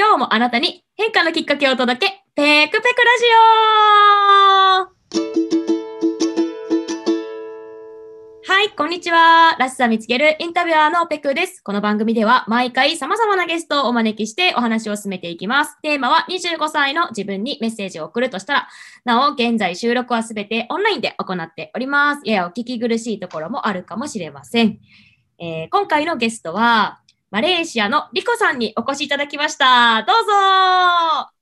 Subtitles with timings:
[0.00, 3.24] 今日もあなたに変化のきっかけをお届け、ペクペクラジ
[8.46, 9.56] オはい、こんにちは。
[9.58, 11.60] らしさ見つけるインタビュアーのペクです。
[11.62, 15.76] この番組では毎回様々なゲストをお招きしてお話を進めていきます。
[15.82, 18.68] テーマは25歳の自分にメッセージを送るとしたら、
[19.04, 22.22] なお、現在収録はすべてオンラインで行っております。
[22.24, 24.78] ややお聞き苦しいところもあるかもしれません。
[25.38, 27.00] えー今回のゲストは、
[27.30, 30.02] マレーシアのリコさんにお越しいただきました。
[30.02, 30.32] どうぞ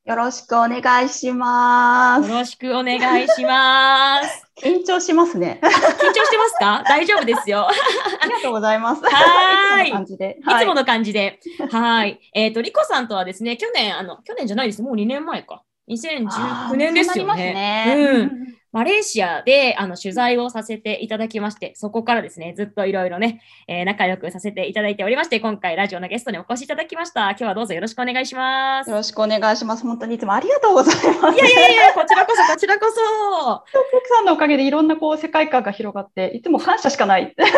[0.05, 2.29] よろしくお願いします。
[2.29, 4.45] よろしくお願いします。
[4.62, 5.59] 緊張しますね。
[5.62, 6.84] 緊張してますか？
[6.88, 7.66] 大丈夫ですよ。
[7.66, 9.01] ありがとうございます。
[9.09, 10.38] はーいいつもの感じで。
[10.38, 11.41] いつもの感じで。
[11.70, 12.20] はい。
[12.34, 14.82] えっ、と、リコさんとはですね、去年、あの、去年じゃないです。
[14.82, 15.62] もう2年前か。
[15.88, 17.55] 2019年ですよね。
[17.55, 18.48] ねうん。
[18.70, 27.30] マレーシアであの取材をさせていただきまして、そこからですね、ずっといろいろね、えー仲良くさせていただいておりまして、今回ラジオのゲストにお越しいただきました。
[27.30, 28.90] 今日はどうぞよろしくお願いします。
[28.90, 29.82] よろしくお願いします。
[29.84, 31.36] 本当にいつもありがとうございます。
[31.36, 33.52] いやいやいや、こちらこそ、こちらこそ。
[33.54, 37.34] 奥さんのおかげでいろんなこう世界観が広がって、いつも感謝しかない。
[37.37, 37.48] 恐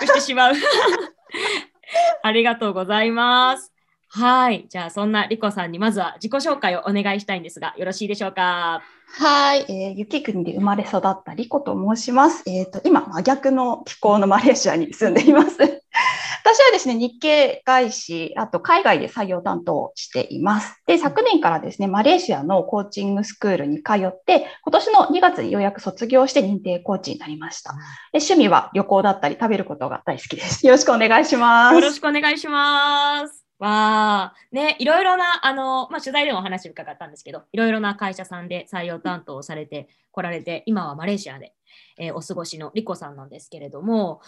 [0.00, 0.54] 縮してしまう。
[2.22, 3.72] ありがとうございます。
[4.10, 4.66] はい。
[4.68, 8.82] じゃあ、そんなリコさんにまずは自己紹介をお願いしたいんですが、よろしいでしょうか？
[9.10, 12.42] はい、えー雪国で生まれ育ったリコと申します。
[12.46, 15.56] えっ、と、今、真逆の気候のマレーシアに住んでいます。
[16.44, 20.80] 私はですね、日系外資、あと海外で採用担当をしています。
[20.86, 27.72] で、昨年からですね、マレーシアのコーチングスクールに通って、今年の2月にようやく卒業して認定コーチになりました。
[28.12, 30.66] で趣味は旅行だったり食べることが大好きです。
[30.66, 31.74] よろしくお願いします。
[31.74, 33.47] よろしくお願いします。
[33.58, 41.54] わあ、ね、いろいろな、あの、まあ、取材でもお話伺ったんですけど、いろいろな会社さんで採用担当をされて来られて、今はマレーシアで、
[41.98, 44.20] えーお過ごしのリコさんなんですけれども、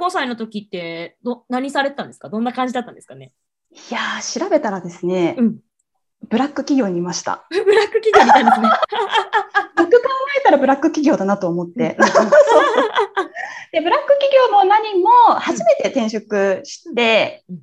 [0.00, 2.28] 25歳の時ってど、何されてたんですか？
[2.28, 3.32] どんな感じだったんですかね？
[3.70, 5.58] いやー、調べたらですね、うん。
[6.28, 7.44] ブラック企業にいました。
[7.50, 8.68] ブラック企業みたいですね。
[9.82, 11.96] よく考えたらブラック企業だなと思って。
[13.72, 17.62] で、ブラック企業も何も初めて転職してうん、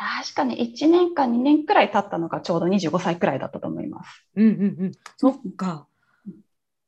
[0.00, 4.24] 確かに1年間、2年くらい経ったのがちょうど25歳くらいだったと思います。
[4.34, 4.92] うんうんうん。
[5.18, 5.86] そっか。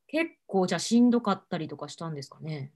[0.07, 2.71] 結構じゃあしんどかったりとかしたんですかね？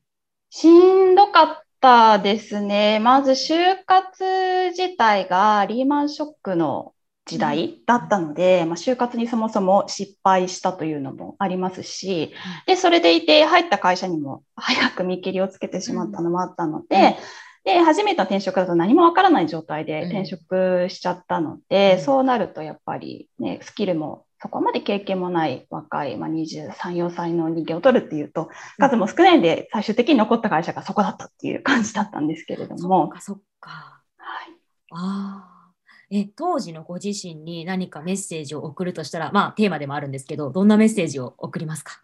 [0.51, 2.99] しんどかったですね。
[2.99, 6.93] まず就活自体がリーマンショックの
[7.25, 12.31] 時代だったので、まあ、就活にそもそも失敗したというのもありますし、
[12.67, 17.17] で、それでいて入った会社にも早く見切りをつけてしまったのもあったので、
[17.67, 22.03] で、初めての転職だと何もわからない状態で転職しちゃったので、うん。
[22.03, 34.01] そうなるとやっぱりね、スキルもそこまで経験もない若い、まあ、23、4歳の人間を取るっていうと、数も少ないんで、最終的に残った会社がそこだったっていう感じだったんですけれども、かそっか。
[34.17, 34.53] はい、
[34.91, 35.73] ああ。
[36.09, 42.01] え、当時のご自身に何かメッセージを送るとしたら、まあテーマでもあるんですけど、どんなメッセージを送りますか？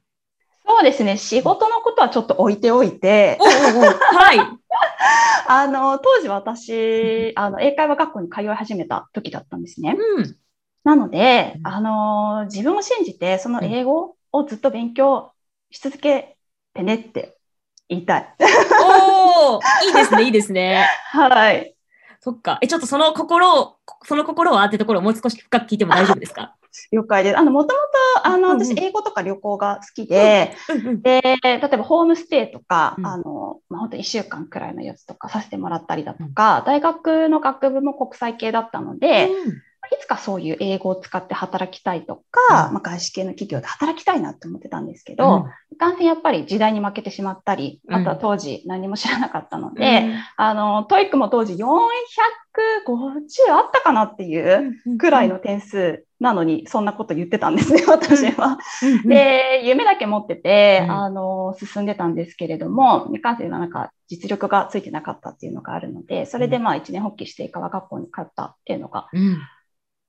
[0.65, 3.47] そうですね、仕事のことはちょっと置いておいて、おう
[3.77, 3.83] おう。
[3.83, 4.39] はい。
[5.47, 9.95] あの、当時私、あの、英会話学校に通い始めた時だったんですね。
[9.97, 10.35] うん。
[10.83, 15.31] なのでう、んあの、自分を信じて、その英語をずっと勉強
[15.71, 16.37] し続け
[16.73, 17.37] てねって
[17.89, 18.35] 言いたい。
[18.81, 20.85] おお、いいですね、 いいですね。
[21.11, 21.75] はい。
[22.19, 22.57] そっか。
[22.61, 26.55] え、ちょっとその心を、その心はってところをもう少し深く聞いても大丈夫ですか？
[26.91, 27.37] 了解です。
[27.37, 27.79] あの、もとも
[28.15, 30.55] と、あの、私、英語とか旅行が好きで。
[31.01, 33.05] で、例えばホームステイとか、うん。
[33.05, 39.29] あの、まあ、本当1週間くらいのやつとかさせてもらったりだとか、大学の学部も国際系だったので、
[39.91, 42.73] いつかそういう英語を使って働きたいとか、うん。
[42.73, 47.95] まあ、外資系の企業で働きたいなって思ってたんですけど、いかんせんやっぱり時代に負けてしまったり、うん。
[47.95, 49.75] あとは当時何も知らなかったのうん。
[49.75, 51.65] で、あの、 TOEIC も当時450
[53.53, 58.57] あったかなっていうくらいの点数なのに、そんなこと言ってたんですね、私は。
[59.05, 60.91] で、夢だけ持ってて、うん。
[60.91, 69.37] あの、進んでたんですけれども、いかんせんなんか実力がついてなかったっていうのがあるので、それでまあ一年発起して英会話学校に通ったっていうのがうん。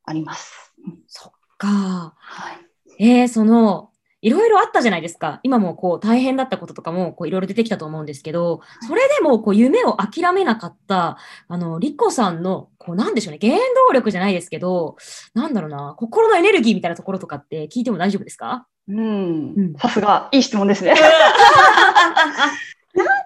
[0.04, 0.74] あります。
[1.06, 2.14] そっか。
[2.16, 2.52] は
[2.98, 3.04] い。
[3.04, 3.90] えー、その、
[4.20, 5.40] いろいろあったじゃないですか。
[5.42, 13.54] 今もこう大変だったこととかもこういろいろ出てきたと思うんですけど、それでもこう夢を諦めなかった、あの、リコさんの、こうなんでしょうね、原
[13.88, 14.96] 動力じゃないですけど、
[15.34, 18.66] なんだろうな、心のエネルギーみたいなところとかって聞いても大丈夫ですか？
[18.88, 19.74] うんうん。
[19.74, 20.94] さすが、いい質問ですね。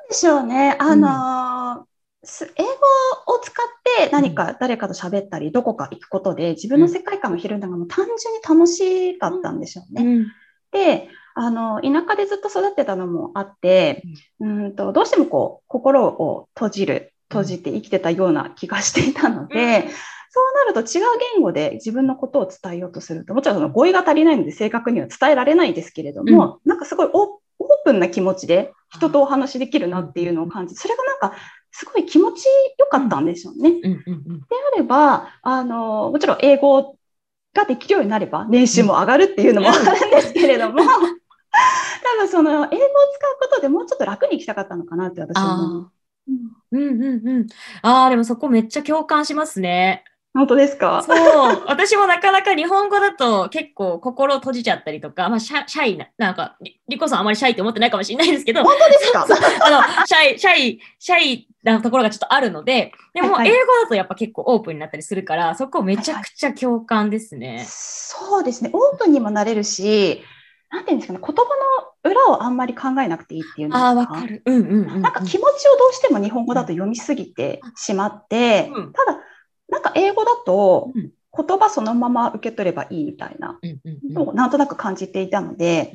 [0.09, 0.75] でしょうね。
[0.81, 1.11] あのー
[1.55, 1.58] す
[2.23, 2.65] 英
[3.27, 3.67] 語を使っ
[4.07, 10.03] て何か誰かと喋ったり、どこか行くことで自分の世界観を広げるのがもう単純に楽しかったんでしょうね。
[10.03, 10.27] うん。
[10.73, 14.03] で、あの、田舎でずっと育ってたのもあって、
[14.41, 14.75] うん。
[14.75, 19.89] と、どうしてもこう、心を閉じる、閉じて生きてたような気がしていたので、
[20.31, 21.05] そうなると違う
[21.35, 27.29] 言語で自分のことを伝えようとすると、もちろんその語彙が足りないので正確には伝えられないですけれども、なんかすごいオー
[27.85, 31.37] プンな気持ちで人とお話できるなっていうのを感じ、それがなんか
[32.89, 33.71] かったんでしょうね。
[33.71, 36.97] うんうんうんであれば、あの、もちろん英語
[37.55, 40.85] ができるようになれば年収も上がるっていうのもあるんですけれども、多
[42.17, 42.79] 分その英語を使う
[43.41, 45.83] ことでもうちょっと楽に生きたかったのかなって私は思う。
[45.83, 45.99] あー
[46.71, 47.47] うんうんうん。
[47.83, 50.05] ああ、でもそこめっちゃ共感しますね。
[50.35, 51.03] 本当ですか？
[51.05, 59.27] そう、私もなかなか日本語だと結構心閉じちゃったりとか、まあシャシャイな、なんか、りりこさんあまりシャイって思ってないかもしれないですけど、本当ですか？
[59.63, 67.65] あの、シャイ、シャイ、シャイなところがちょっとあるので、でもはいはい英語だとやっぱ結構オープンになったりするから、そこめちゃくちゃ共感ですね。
[67.67, 68.71] そうですね。
[68.73, 70.23] オープンにもなれるし、
[70.71, 71.43] なんていうんですかね、言葉
[72.05, 73.87] の裏をあんまり考えなくていいっていうんですか？
[73.87, 74.43] ああ、わかる。
[74.45, 75.03] うんうんうんうん。
[75.03, 79.18] なんか気持ちをどうしても日本語だと読みすぎてしまって、うんただ、
[79.69, 83.61] なんか英語だとうん言葉そのまま受け取ればいいみたいな
[84.11, 85.93] のをなんとなく感じていたので、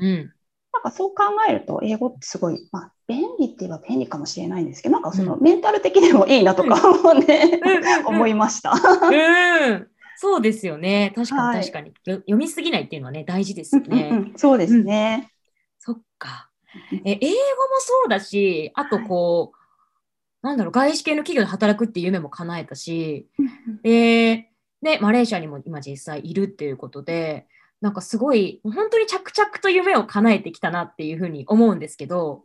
[0.71, 7.59] なんかそう考えると英語ってすごい、まあ、便利って言えば便利かもしれないんですけど、なんかそのメンタル的にもいいなとかもね、
[8.05, 8.71] 思いました。
[8.71, 9.87] うん。
[10.15, 11.11] そうですよね。
[11.15, 11.89] 確かはいに確かに。
[12.05, 14.09] よ読みすぎないっていうのはね、大事ですよね。
[14.11, 15.29] うんうんそうですね。
[15.79, 16.49] そっか。
[17.05, 17.35] え、英語も
[17.79, 19.62] そうだし、あとこう、
[20.43, 23.27] なんだろう、外資系の企業で働くっていう夢も叶えたし、
[23.81, 24.49] で、
[24.81, 27.47] ね、マレーシアにも今実際いるっていうことで、
[27.81, 32.43] なんかすごい、本当に着々と夢を叶えてきたなっていうふうに思うんですけど、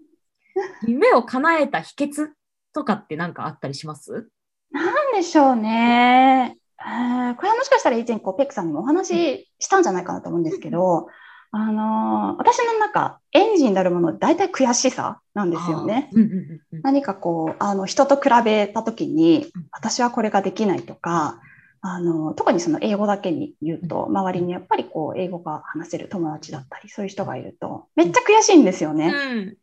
[0.86, 2.30] 夢を叶えた秘訣
[2.72, 4.28] とかって何かあったりします？
[4.70, 6.56] なんでしょうね。
[6.80, 11.08] えーこれはもしかしたら以前こうペックさんにもお話ししたんじゃないかなと思うんですけど、
[11.50, 16.10] あのー私の中、エンジンになるもの、大体悔しさなんですよね。
[16.12, 16.18] あー。
[16.18, 16.80] うんうんうんうん。
[16.82, 21.40] 何かこう、あの、人と比べたときにうん、私はこれができないとか、
[21.80, 29.14] あの、特にその英語だけに言うと、周りにやっぱりこう、英語が話せる友達だったり、そういう人がいると、めっちゃ悔しいんですよね。
[29.14, 29.56] うん。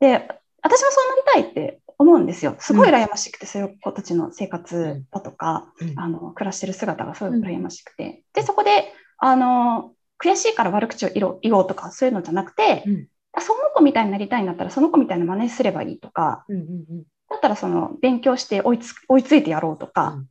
[0.00, 0.28] で、
[0.62, 1.04] 私もそ
[1.34, 2.56] うなりたいって思うんですよ。
[2.58, 5.98] すごい羨ましくて、そういう子たちの生活だとか、うん。
[5.98, 8.22] あの、暮らしてる姿がすごい羨ましくて。
[8.32, 11.10] で、そこで、あの、悔しいから悪口を
[11.42, 13.08] 言おうとか、そういうのじゃなくて、うん。
[13.32, 16.64] あその子みたいになりたいんだったら、その子みたいな真似すればいいとか、うんうんう
[16.94, 17.02] ん。
[17.28, 20.28] だったらその勉強して追いつ追いついてやろうとか、うん。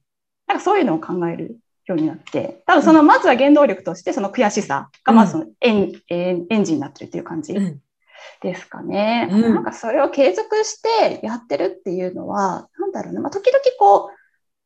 [0.48, 7.82] なんかそういうのを考えるようになって、多分そのまずは原動力としてその悔しさがまずそのエン,、えーエンジンになってるっていう感じうん。
[8.42, 9.30] ですかね。
[9.32, 9.42] うん。
[9.56, 14.25] なんかそれを継続してやってるっていうのは、なんだろうな、まあ、時々こう、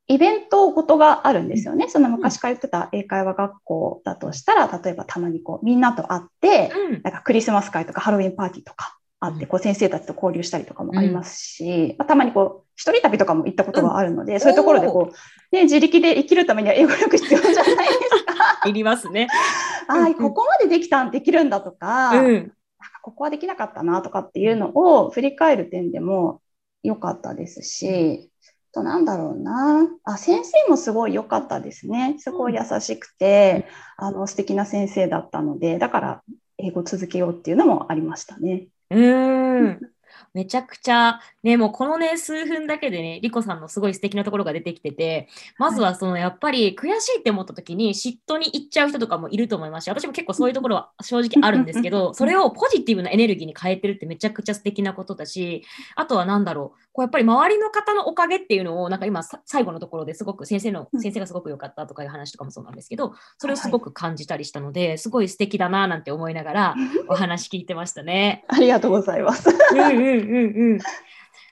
[0.10, 1.88] イベントごとがあるんですよね。
[1.88, 18.62] その昔から言ってた英会話学校だとしたら、例えばたまにこうみんなと会って、うんなんかクリスマス会とかハロウィンパーティーとかあって、こう先生たちと交流したりとかもありますし、まあ、たまにこう、一人旅とかも行ったことがあるので、そういうところでこう、ね、自力で生きるためには英語力必要じゃないですか。
[18.68, 19.28] いりますね。
[19.88, 22.34] ああ、ここまでできたん、できるんだとか、うん。
[22.34, 22.56] なんか
[23.04, 26.42] ここはできなかったなとかっていうのを振り返る点でも
[26.82, 28.29] 良かったですし、あ
[28.72, 29.88] となんだろうな。
[30.04, 32.16] あ、先生もすごい良かったですね。
[32.20, 33.68] すごい優しくて、
[33.98, 36.24] あの、素敵な先生だったので、だから
[36.58, 38.68] 英語続けようっていうのもありましたね。
[38.92, 39.92] うーん。
[40.34, 45.28] めちゃくちゃ、ね、もうこのね、数分だけでね、リコさんのすごい素敵なところが出てきてて、
[45.58, 55.64] まずはそのやっぱり悔しいって思った時に嫉妬に行っちゃう人とかもいると思いますし、私も結構そういうところは正直あるんですけど、それをポジティブなエネルギーに変えてるってめちゃくちゃ素敵なことだし、
[55.96, 66.76] あとはなんだろう、こうやっぱり周りの方のおかげっていうのを、なんか今さ最後のところですごく先生の、先生がすごく良かったとかいう話とかもそうなんですけど、それをすごく感じたりしたので、すごい素敵だななんて思いながら
[67.08, 68.44] お話聞いてましたね。
[68.50, 69.50] ありがとうございます。
[69.72, 70.80] うんうんうんうん。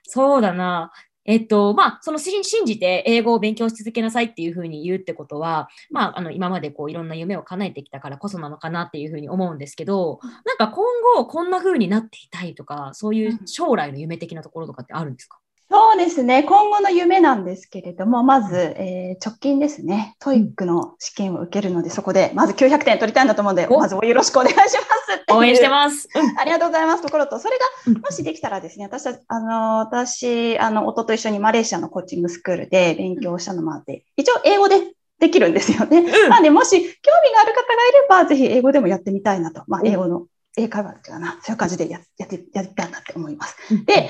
[0.03, 0.91] そうだな。
[1.25, 10.85] えっと、まあ、その信信じて英語を勉強し続けなさいっていうふうに言うってことは、まあ、あの、今までこういろんな夢を叶えてきたからこそなのかなっていうふうに思うんですけど、なんか今
[11.17, 15.39] 後こんな風になっていたいとか、そういう将来の夢的なところとかってあるんですか？
[15.69, 16.43] そうですね。
[16.43, 20.15] 今後の夢なんですけれども、まず、えー直近ですね。
[20.19, 26.07] TOEIC の試験を受けるので、そこで、まず900点取りたいんだと思うので、おまずよろしくお願いします応援してます。
[26.15, 27.01] うんありがとうございます。
[27.03, 27.57] ところと、それ
[27.87, 34.75] うんが、もしできたらですね、私は、あの、私、あの、夫と一緒にマレーシアのコーチングスクールで勉強したのもあって、一応英語で
[35.19, 35.99] できるんですよね。
[35.99, 39.63] うんなので、もし興味がある方がいれば、ぜひ英語でもやってみたいなと。
[39.67, 43.57] まあ、うん英語の、英会話っていうかな、そういう感じでややって、やりたいなって思います。
[43.71, 44.09] うんで、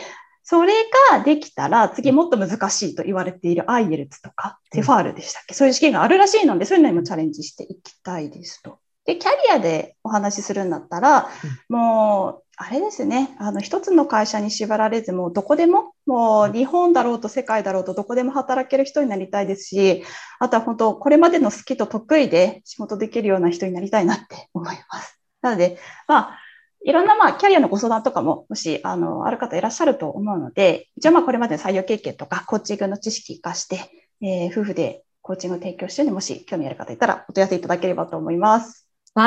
[0.49, 0.71] それ
[1.11, 4.79] ができたら、次もっと難しいと言われている IELTS とか、うん。
[4.79, 8.79] テファールでしたっけ、そういう試験があるらしいので、そういうのにもチャレンジしていきたいですと。
[9.03, 11.27] で、キャリアでお話しするんだったら、
[11.67, 20.05] もう、あれですね、あの、一つの会社に縛られず、もうどこでももう日本だろうと世界だろうとどこでも働ける人になりたいですし、
[20.39, 25.19] あとは本当、これまでの好きと得意で仕事できるような人になりたいなって思います。
[25.41, 25.77] なので、
[26.07, 26.39] まあ、
[26.87, 33.91] いろんなまあキャリアのご相談とかも、もしあのある方いらっしゃると思うので、一応まあこれまでの採用経験とかコーチングの知識活かして、
[34.21, 38.87] えー、夫婦でコーチングを提供してるので、もし興味ある方いたらお問い合わせいただければと思います。
[39.15, 39.25] わ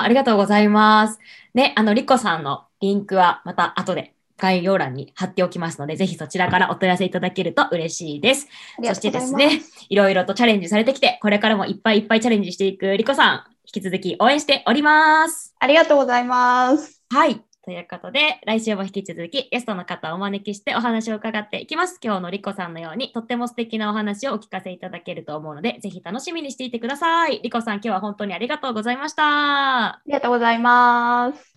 [0.00, 1.18] あ、ありがとうございます。
[1.52, 8.46] ね、あの、リコさんのリンクはまた後で概要欄に貼っておきますので、ぜひそちらからお問い合わせいただけると嬉しいです。
[8.84, 15.54] そしてですね、いろいろとチャレンジされてきて、これからもいっぱいいっぱいチャレンジしていくリコさん、引き続き応援しております。
[15.58, 17.02] ありがとうございます。
[17.10, 17.42] はい。
[17.62, 21.98] ということで、来週も引き続きゲストの方をお招きしてお話を伺っていきます。
[22.02, 27.40] 今日のリコさんのようにとっても素敵なお話をお聞かせいただけると思うので、ぜひ楽しみにしていてください。
[27.42, 29.22] リコさん、今日は本当にありがとうございました。
[29.24, 31.54] ありがとうございます。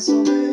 [0.00, 0.49] somewhere